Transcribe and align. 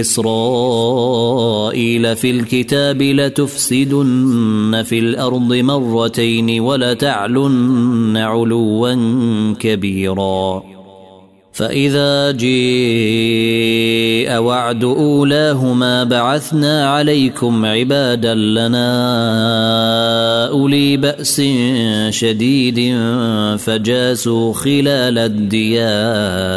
إسرائيل 0.00 1.36
في 2.16 2.30
الكتاب 2.30 3.02
لتفسدن 3.02 4.82
في 4.86 4.98
الأرض 4.98 5.54
مرتين 5.54 6.60
ولتعلن 6.60 8.16
علوا 8.16 8.94
كبيرا. 9.54 10.62
فإذا 11.52 12.30
جيء 12.30 12.56
وعد 14.38 14.84
أولاهما 14.84 16.04
بعثنا 16.04 16.90
عليكم 16.90 17.66
عبادا 17.66 18.34
لنا 18.34 18.88
أولي 20.48 20.96
بأس 20.96 21.42
شديد 22.10 22.96
فجاسوا 23.58 24.52
خلال 24.52 25.18
الديار. 25.18 26.56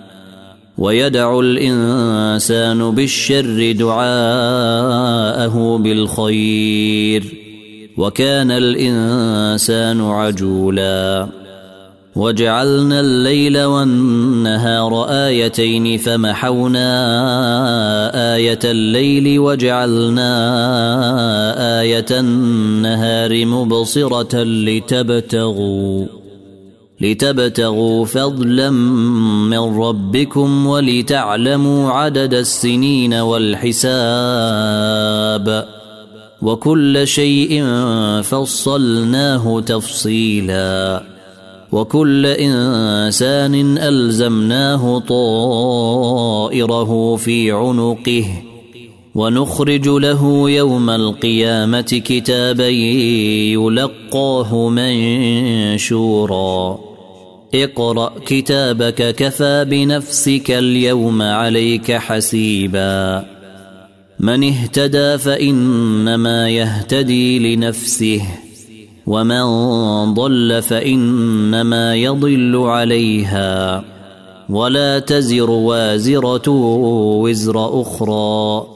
ويدع 0.81 1.39
الإنسان 1.39 2.91
بالشر 2.91 3.71
دعاءه 3.71 5.55
بالخير 5.77 7.23
وكان 7.97 8.51
الإنسان 8.51 10.01
عجولا. 10.01 11.27
وجعلنا 12.15 12.99
الليل 12.99 13.63
والنهار 13.63 15.05
آيتين 15.09 15.97
فمحونا 15.97 16.89
آية 18.35 18.59
الليل 18.65 19.39
وجعلنا 19.39 20.31
آية 21.81 22.05
النهار 22.11 23.45
مبصرة 23.45 24.43
لتبتغوا. 24.43 26.20
لتبتغوا 27.01 28.05
فضلا 28.05 28.69
من 29.49 29.81
ربكم 29.81 30.67
ولتعلموا 30.67 31.91
عدد 31.91 32.33
السنين 32.33 33.13
والحساب 33.13 33.81
وكل 36.41 37.07
شيء 37.07 37.63
فصلناه 38.21 39.59
تفصيلا 39.59 41.03
وكل 41.71 42.25
إنسان 42.25 43.77
ألزمناه 43.77 44.99
طائره 44.99 46.85
في 47.15 47.51
عنقه 47.51 48.25
ونخرج 49.15 49.87
له 49.87 50.49
يوم 50.49 50.89
القيامة 50.89 52.01
كتابا 52.05 52.67
يلقاه 53.53 54.69
منشورا 55.69 56.90
اقرأ 57.55 58.13
كتابك 58.25 59.15
كفى 59.15 59.65
بنفسك 59.69 60.51
اليوم 60.51 61.21
عليك 61.21 61.91
حسيبا. 61.91 63.25
من 64.19 64.43
اهتدى 64.43 65.17
فإنما 65.17 66.49
يهتدي 66.49 67.55
لنفسه 67.55 68.21
ومن 69.07 69.43
ضل 70.13 70.61
فإنما 70.61 71.95
يضل 71.95 72.55
عليها. 72.55 73.83
ولا 74.49 74.99
تزر 74.99 75.49
وازرة 75.49 76.49
وزر 77.21 77.81
أخرى. 77.81 78.67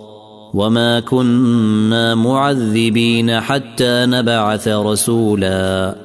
وما 0.53 0.99
كنا 0.99 2.15
معذبين 2.15 3.39
حتى 3.39 4.05
نبعث 4.05 4.67
رسولا. 4.67 6.04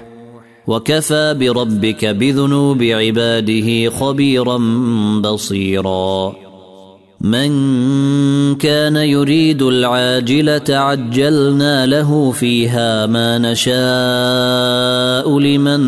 وكفى 0.71 1.35
بربك 1.39 2.05
بذنوب 2.05 2.83
عباده 2.83 3.89
خبيرا 3.89 4.57
بصيرا. 5.23 6.33
من 7.21 7.51
كان 8.55 8.95
يريد 8.95 9.61
العاجلة 9.61 10.63
عجلنا 10.69 11.85
له 11.85 12.31
فيها 12.31 13.05
ما 13.05 13.37
نشاء 13.37 15.39
لمن 15.39 15.79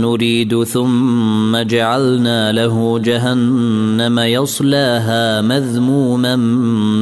نريد 0.00 0.64
ثم 0.64 1.56
جعلنا 1.56 2.52
له 2.52 2.98
جهنم 2.98 4.18
يصلاها 4.18 5.40
مذموما 5.40 6.36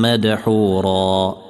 مدحورا. 0.02 1.49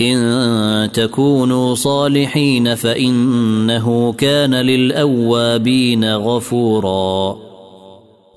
إن 0.00 0.92
تكونوا 0.92 1.74
صالحين 1.74 2.74
فإنه 2.74 4.12
كان 4.12 4.54
للأوابين 4.54 6.16
غفورا. 6.16 7.36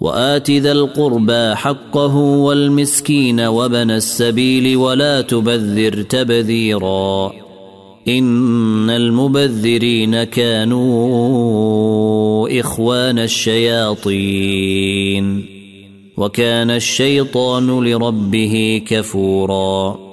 وآت 0.01 0.51
ذا 0.51 0.71
القربى 0.71 1.56
حقه 1.56 2.15
والمسكين 2.15 3.39
وبن 3.39 3.92
السبيل 3.92 4.77
ولا 4.77 5.21
تبذر 5.21 6.01
تبذيرا. 6.01 7.31
إن 8.07 8.89
المبذرين 8.89 10.24
كانوا 10.24 10.89
إخوان 12.59 13.19
الشياطين. 13.19 14.74
وكان 16.18 16.71
الشيطان 16.71 17.83
لربه 17.83 18.81
كفورا. 18.88 20.12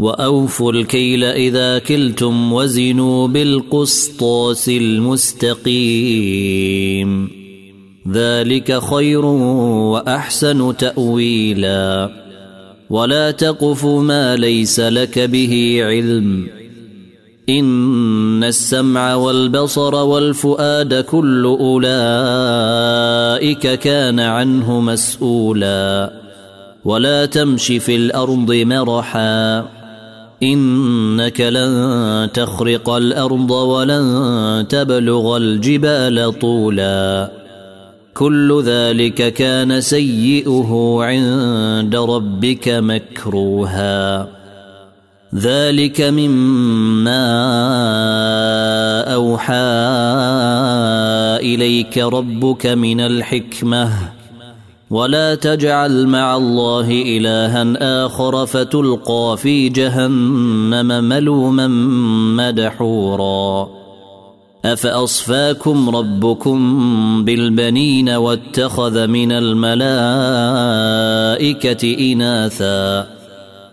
وأوفوا 0.00 0.72
الكيل 0.72 1.24
إذا 1.24 1.78
كلتم 1.78 2.52
وزنوا 2.52 3.28
بالقسطاس 3.28 4.68
المستقيم. 4.68 5.78
ذلك 8.12 8.78
خير 8.78 9.24
وأحسن 9.24 10.76
تأويلا. 10.76 12.10
ولا 12.90 13.30
تقف 13.30 13.86
ما 13.86 14.36
ليس 14.36 14.80
لك 14.80 15.18
به 15.18 15.80
علم. 15.82 16.46
إن 17.48 18.44
السمع 18.44 19.14
والبصر 19.14 19.94
والفؤاد 19.94 20.94
كل 20.94 21.44
أولئك 21.44 21.88
كان 23.78 24.20
عنه 24.20 24.80
مسؤولا. 24.80 26.12
ولا 26.84 27.26
تمش 27.26 27.66
في 27.66 27.96
الأرض 27.96 28.52
مرحا. 28.52 29.77
إنك 30.42 31.40
لن 31.40 32.28
تخرق 32.34 32.90
الأرض 32.90 33.50
ولن 33.50 34.66
تبلغ 34.68 35.36
الجبال 35.36 36.38
طولا. 36.38 37.32
كل 38.14 38.62
ذلك 38.62 39.32
كان 39.32 39.80
سيئه 39.80 40.98
عند 41.00 41.96
ربك 41.96 42.68
مكروها. 42.68 44.28
ذلك 45.34 46.00
مما 46.00 47.24
أوحى 49.14 49.52
إليك 51.40 51.98
ربك 51.98 52.66
من 52.66 53.00
الحكمة. 53.00 54.17
ولا 54.90 55.34
تجعل 55.34 56.06
مع 56.06 56.36
الله 56.36 56.90
إلها 56.90 58.06
آخر 58.06 58.46
فتلقى 58.46 59.36
في 59.38 59.68
جهنم 59.68 61.04
ملوما 61.04 61.66
مدحورا. 62.36 63.68
أفأصفاكم 64.64 65.90
ربكم 65.90 66.84
بالبنين 67.24 68.08
واتخذ 68.08 69.06
من 69.06 69.32
الملائكة 69.32 70.12
إناثا؟ 72.12 73.06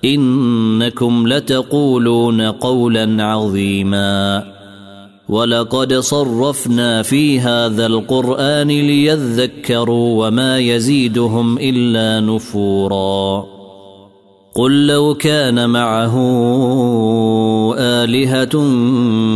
إنكم 0.05 1.27
لتقولون 1.27 2.41
قولا 2.41 3.23
عظيما. 3.23 4.54
ولقد 5.29 5.93
صرفنا 5.93 7.01
في 7.01 7.39
هذا 7.39 7.85
القرآن 7.85 8.67
ليذكروا 8.67 10.27
وما 10.27 10.59
يزيدهم 10.59 11.57
إلا 11.57 12.19
نفورا. 12.19 13.45
قل 14.55 14.87
لو 14.87 15.13
كان 15.13 15.69
معه 15.69 16.15
آلهة 17.77 18.55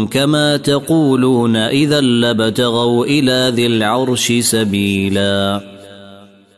كما 0.05 0.57
تقولون 0.57 1.55
إذا 1.55 2.01
لابتغوا 2.01 3.05
إلى 3.05 3.51
ذي 3.55 3.67
العرش 3.67 4.31
سبيلا. 4.31 5.61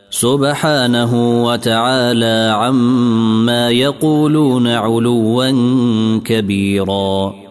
سبحانه 0.10 1.44
وتعالى 1.44 2.54
عما 2.56 3.70
يقولون 3.70 4.68
علوا 4.68 5.52
كبيرا. 6.26 7.51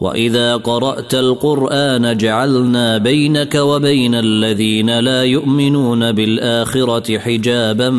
واذا 0.00 0.56
قرات 0.56 1.14
القران 1.14 2.16
جعلنا 2.16 2.98
بينك 2.98 3.54
وبين 3.54 4.14
الذين 4.14 4.98
لا 4.98 5.24
يؤمنون 5.24 6.12
بالاخره 6.12 7.18
حجابا 7.18 7.90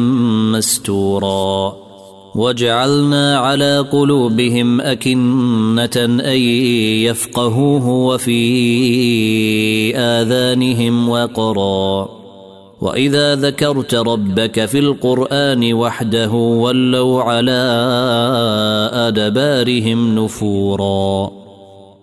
مستورا 0.51 1.75
وجعلنا 2.35 3.37
على 3.37 3.79
قلوبهم 3.91 4.81
اكنه 4.81 5.89
ان 5.95 6.39
يفقهوه 7.05 7.87
وفي 7.87 8.37
اذانهم 9.97 11.09
وقرا 11.09 12.09
واذا 12.81 13.35
ذكرت 13.35 13.95
ربك 13.95 14.65
في 14.65 14.79
القران 14.79 15.73
وحده 15.73 16.31
ولوا 16.31 17.21
على 17.21 17.61
ادبارهم 18.93 20.15
نفورا 20.15 21.40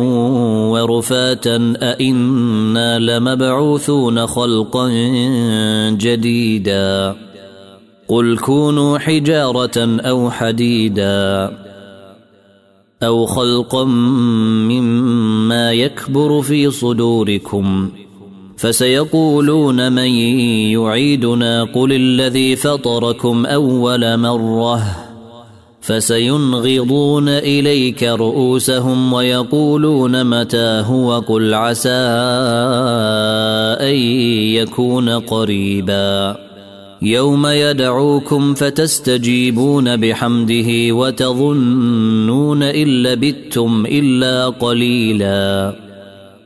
ورفاتا 0.72 1.74
أئنا 1.82 3.00
لمبعوثون 3.00 4.28
خلقا 4.28 4.90
جديدا. 5.90 7.16
قل 8.08 8.38
كونوا 8.38 8.98
حجارة 8.98 10.02
أو 10.02 10.32
حديدا 10.32 11.52
أو 13.04 13.26
خلقا 13.26 13.84
مما 14.70 15.72
يكبر 15.72 16.42
في 16.42 16.72
صدوركم. 16.72 17.92
فسيقولون 18.62 19.92
من 19.92 20.08
يعيدنا 20.78 21.64
قل 21.64 21.94
الذي 21.94 22.56
فطركم 22.56 23.46
أول 23.46 24.18
مرة 24.18 24.84
فسينغضون 25.82 27.30
إليك 27.30 28.04
رؤوسهم 28.04 29.14
ويقولون 29.14 30.24
متى 30.24 30.84
هو 30.86 31.20
قل 31.20 31.54
عسى 31.54 31.90
أن 33.90 33.96
يكون 34.56 35.10
قريبا 35.10 36.38
يوم 37.02 37.48
يدعوكم 37.48 38.54
فتستجيبون 38.54 39.98
بحمده 39.98 40.96
وتظنون 40.96 42.64
إن 42.64 42.88
لبثتم 42.88 43.86
إلا 43.86 44.50
قليلا 44.50 45.91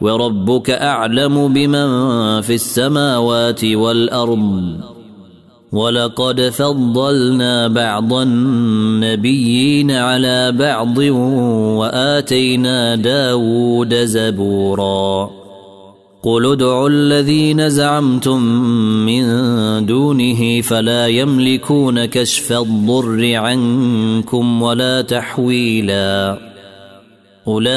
وربك 0.00 0.70
أعلم 0.70 1.52
بمن 1.52 2.40
في 2.40 2.54
السماوات 2.54 3.64
والأرض. 3.64 4.76
ولقد 5.72 6.40
فضلنا 6.40 7.68
بعض 7.68 8.12
النبيين 8.12 9.90
على 9.90 10.52
بعض 10.52 10.98
وآتينا 11.78 12.96
داود 12.96 13.94
زبورا. 13.94 15.30
قل 16.22 16.52
ادعوا 16.52 16.88
الذين 16.88 17.68
زعمتم 17.68 18.42
من 19.06 19.24
دونه 19.86 20.60
فلا 20.60 21.06
يملكون 21.06 22.04
كشف 22.04 22.52
الضر 22.52 23.34
عنكم 23.34 24.62
ولا 24.62 25.02
تحويلا. 25.02 26.49
أولئك 27.48 27.70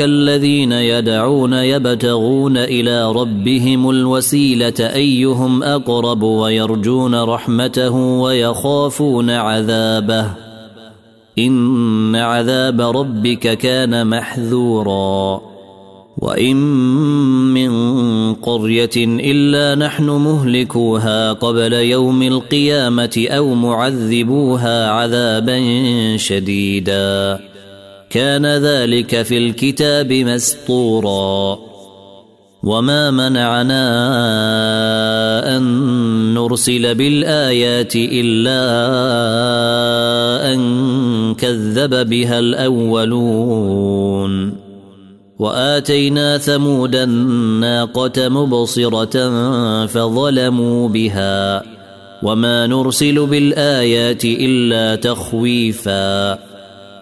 الذين 0.00 0.72
يدعون 0.72 1.52
يبتغون 1.52 2.56
إلى 2.56 3.12
ربهم 3.12 3.90
الوسيلة 3.90 4.74
أيهم 4.80 5.62
أقرب 5.62 6.22
ويرجون 6.22 7.14
رحمته 7.14 7.94
ويخافون 7.94 9.30
عذابه. 9.30 10.30
إن 11.38 12.16
عذاب 12.16 12.80
ربك 12.80 13.58
كان 13.58 14.06
محذورا. 14.06 15.40
وإن 16.18 16.56
من 17.54 17.72
قرية 18.34 18.96
إلا 18.96 19.86
نحن 19.86 20.04
مهلكوها 20.04 21.32
قبل 21.32 21.72
يوم 21.72 22.22
القيامة 22.22 23.26
أو 23.30 23.54
معذبوها 23.54 24.90
عذابا 24.90 25.60
شديدا. 26.16 27.53
كان 28.14 28.46
ذلك 28.46 29.22
في 29.22 29.38
الكتاب 29.38 30.12
مسطورا. 30.12 31.58
وما 32.62 33.10
منعنا 33.10 33.86
أن 35.56 35.62
نرسل 36.34 36.94
بالآيات 36.94 37.92
إلا 37.96 38.62
أن 40.54 41.34
كذب 41.34 42.08
بها 42.08 42.38
الأولون. 42.38 43.74
وآتينا 45.38 46.38
ثمود 46.38 46.96
الناقة 46.96 48.28
مبصرة 48.28 49.16
فظلموا 49.86 50.88
بها. 50.88 51.62
وما 52.22 52.66
نرسل 52.66 53.26
بالآيات 53.26 54.24
إلا 54.24 54.96
تخويفا. 54.96 56.53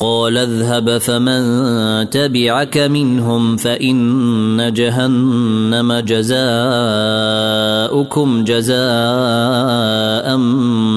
قال 0.00 0.38
اذهب 0.38 0.98
فمن 0.98 2.10
تبعك 2.10 2.78
منهم 2.78 3.56
فإن 3.56 4.72
جهنم 4.72 5.92
جزاؤكم 5.92 6.34
جزاء 8.44 10.36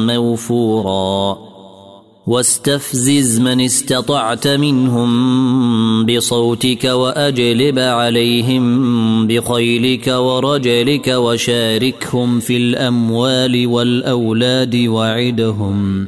موفورا. 0.08 1.38
واستفزز 2.28 3.40
من 3.40 3.62
استطعت 3.62 4.48
منهم 4.48 6.06
بصوتك 6.06 6.84
وأجلب 6.84 7.80
عليهم 7.80 9.28
بخيلك 9.28 10.08
ورجلك 10.08 11.08
وشاركهم 11.08 12.40
في 12.40 12.58
الأموال 12.58 13.68
والأولاد 13.68 14.76
وعدهم. 14.76 16.08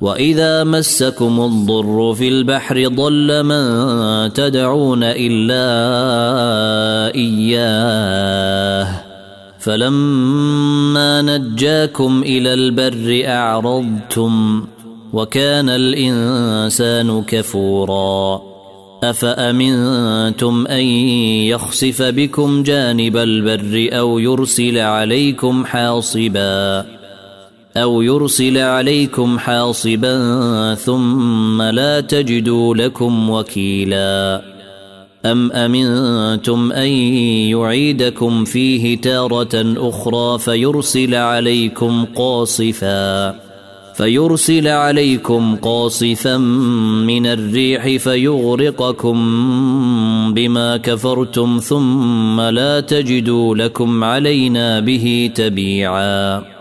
واذا 0.00 0.64
مسكم 0.64 1.40
الضر 1.40 2.14
في 2.14 2.28
البحر 2.28 2.88
ضل 2.88 3.42
من 3.42 4.32
تدعون 4.32 5.00
الا 5.02 5.64
اياه 7.14 8.86
فلما 9.58 11.22
نجاكم 11.22 12.22
إلى 12.22 12.54
البر 12.54 13.22
اعرضتم 13.28 14.64
وكان 15.12 15.68
الانسان 15.68 17.22
كفورا 17.22 18.42
افامنتم 19.04 20.66
ان 20.66 20.84
يخسف 21.52 22.02
بكم 22.02 22.62
جانب 22.62 23.16
البر 23.16 23.88
أو 23.98 24.18
يرسل 24.18 24.78
عليكم 24.78 25.64
حاصبا 25.64 26.99
أو 27.76 28.02
يرسل 28.02 28.58
عليكم 28.58 29.38
حاصبا 29.38 30.74
ثم 30.74 31.62
لا 31.62 32.00
تجدوا 32.00 32.74
لكم 32.74 33.30
وكيلا. 33.30 34.42
أم 35.24 35.52
أمنتم 35.52 36.72
أن 36.72 36.88
يعيدكم 37.48 38.44
فيه 38.44 39.00
تارة 39.00 39.74
أخرى 39.76 40.38
فيرسل 40.38 41.14
عليكم 41.14 42.04
قاصفا؟ 42.16 43.34
فيرسل 43.94 44.68
عليكم 44.68 45.56
قاصفا 45.56 46.36
من 47.06 47.26
الريح 47.26 48.02
فيغرقكم 48.02 49.16
بما 50.34 50.76
كفرتم 50.76 51.60
ثم 51.62 52.40
لا 52.40 52.80
تجدوا 52.80 53.54
لكم 53.54 54.04
علينا 54.04 54.80
به 54.80 55.30
تبيعا. 55.34 56.59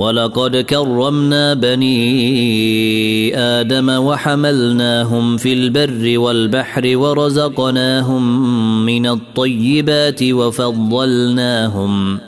ولقد 0.00 0.56
كرمنا 0.56 1.54
بني 1.54 3.36
آدم 3.36 3.88
وحملناهم 3.88 5.36
في 5.36 5.52
البر 5.52 6.18
والبحر 6.18 6.96
ورزقناهم 6.96 8.24
من 8.86 9.06
الطيبات 9.06 10.22
وفضلناهم 10.22 12.18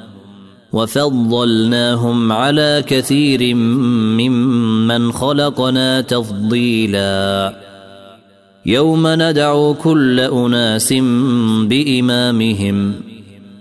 وفضلناهم 0.73 2.33
على 2.33 2.85
كثير 2.87 3.55
ممن 3.55 5.13
خلقنا 5.13 6.01
تفضيلا. 6.01 7.57
يوم 8.67 9.07
ندعو 9.07 9.75
كل 9.75 10.21
أناس 10.21 10.93
بإمامهم 11.63 12.95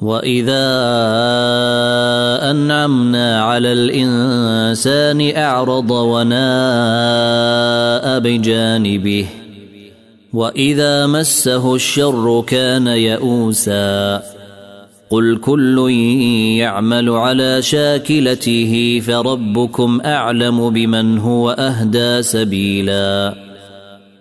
واذا 0.00 0.66
انعمنا 2.50 3.42
على 3.42 3.72
الانسان 3.72 5.36
اعرض 5.36 5.90
وناء 5.90 6.40
بجانبه 8.18 9.26
واذا 10.32 11.06
مسه 11.06 11.74
الشر 11.74 12.44
كان 12.46 12.86
يئوسا 12.86 14.22
قل 15.10 15.36
كل 15.36 15.90
يعمل 16.58 17.10
على 17.10 17.62
شاكلته 17.62 19.02
فربكم 19.06 20.00
اعلم 20.04 20.70
بمن 20.70 21.18
هو 21.18 21.50
اهدى 21.50 22.22
سبيلا 22.22 23.49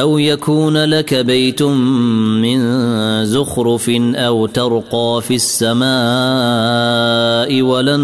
أو 0.00 0.18
يكون 0.18 0.84
لك 0.84 1.14
بيت 1.14 1.62
من 1.62 2.58
زخرف 3.24 3.90
أو 4.14 4.46
ترقى 4.46 5.20
في 5.22 5.34
السماء 5.34 5.88
ولن 7.62 8.00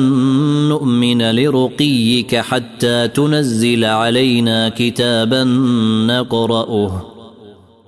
نؤمن 0.68 1.30
لرقيك 1.30 2.36
حتى 2.36 3.08
تنزل 3.08 3.84
علينا 3.84 4.68
كتابا 4.68 5.44
نقرأه. 6.06 7.02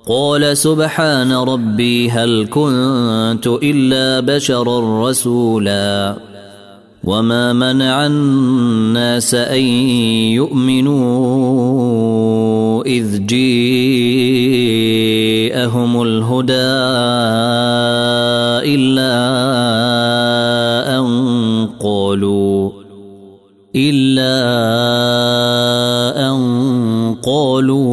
قال 0.09 0.57
سبحان 0.57 1.33
ربي 1.33 2.11
هل 2.11 2.47
كنت 2.51 3.47
إلا 3.47 4.21
بشرا 4.21 5.09
رسولا. 5.09 6.17
وما 7.07 7.53
منع 7.53 8.07
الناس 8.07 9.35
أن 9.35 9.63
يؤمنوا 10.43 10.97
إذ 12.85 13.27
جيءهم 13.27 13.63
الهدى 16.03 16.77
إلا 18.75 19.17
أن 20.99 21.07
قالوا 21.81 22.71
إلا 23.77 24.37
أن 26.31 26.37
قالوا 27.27 27.87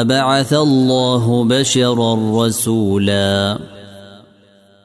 أبعث 0.00 0.52
الله 0.52 1.44
بشرا 1.44 2.44
رسولا 2.46 3.58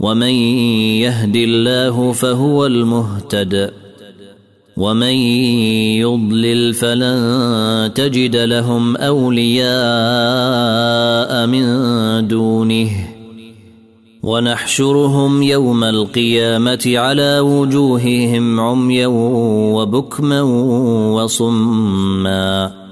ومن 0.00 0.34
يهد 1.02 1.36
الله 1.36 2.12
فهو 2.12 2.66
المهتد 2.66 3.70
ومن 4.76 5.14
يضلل 6.04 6.74
فلن 6.74 7.92
تجد 7.94 8.36
لهم 8.36 8.96
أولياء 8.96 9.66
من 11.46 11.66
دونه 12.28 12.90
ونحشرهم 14.22 15.42
يوم 15.42 15.84
القيامة 15.84 16.92
على 16.96 17.40
وجوههم 17.40 18.60
عميا 18.60 19.06
وبكما 19.76 20.42
وصما 21.12 22.85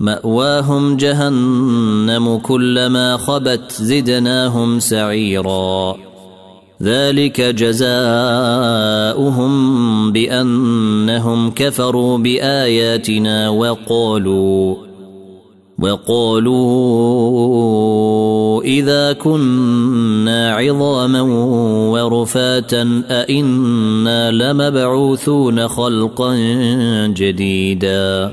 مأواهم 0.00 0.96
جهنم 0.96 2.38
كلما 2.38 3.16
خبت 3.16 3.72
زدناهم 3.72 4.80
سعيرا. 4.80 5.96
ذلك 6.82 7.40
جزاؤهم 7.40 7.92
بأنهم 10.12 11.50
كفروا 11.50 12.18
بآياتنا 12.18 13.48
وقالوا 13.48 14.74
وقالوا 15.78 16.54
إذا 18.62 19.12
كنا 19.12 20.54
عظاما 20.54 21.20
ورفاتا 21.90 23.02
أئنا 23.10 24.30
لمبعوثون 24.30 25.68
خلقا 25.68 26.36
جديدا. 27.06 28.32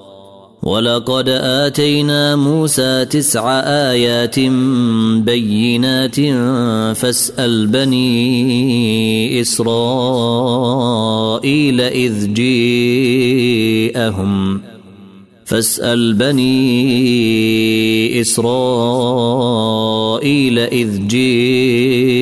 ولقد 0.63 1.29
آتينا 1.29 2.35
موسى 2.35 3.05
تسع 3.05 3.59
آيات 3.65 4.39
بينات 5.19 6.15
فاسأل 6.95 7.67
بني 7.67 9.41
إسرائيل 9.41 9.81
إذ 11.81 12.33
جيءهم. 12.33 13.61
فاسأل 15.45 16.13
بني 16.13 16.61
إسرائيل 18.21 19.39
إذ 20.59 21.07
جيءهم. 21.07 22.20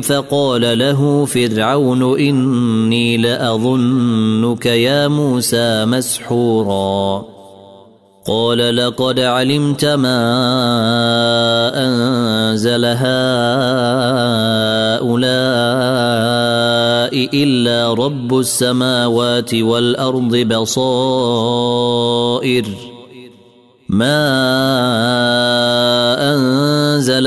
فقال 0.00 0.78
له 0.78 1.24
فرعون 1.24 2.18
إني 2.18 3.16
لأظنك 3.16 4.66
يا 4.66 5.08
موسى 5.08 5.84
مسحورا. 5.84 7.24
قال 8.26 8.76
لقد 8.76 9.20
علمت 9.20 9.84
ما 9.84 10.22
أنزل 11.74 12.84
هؤلاء 12.84 13.02
إلا 17.34 17.94
رب 17.94 18.38
السماوات 18.38 19.54
والأرض 19.54 20.36
بصائر. 20.36 20.82
ما 23.88 24.28
أنزل 26.34 27.26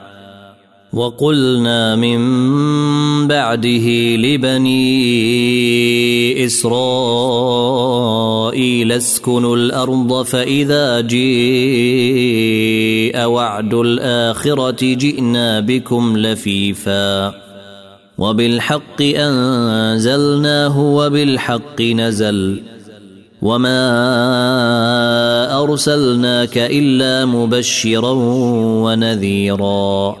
وقلنا 0.93 1.95
من 1.95 2.21
بعده 3.27 4.15
لبني 4.15 4.85
إسرائيل 6.45 6.81
اسكنوا 8.91 9.55
الأرض 9.55 10.21
فإذا 10.21 11.01
جيء 11.01 13.25
وعد 13.25 13.73
الآخرة 13.73 14.77
جئنا 14.81 15.59
بكم 15.59 16.17
لفيفا. 16.17 17.33
وبالحق 18.17 19.01
أنزلناه 19.01 20.79
وبالحق 20.79 21.81
نزل. 21.81 22.63
وما 23.41 23.81
أرسلناك 25.63 26.57
إلا 26.57 27.25
مبشرا 27.25 28.11
ونذيرا. 28.83 30.20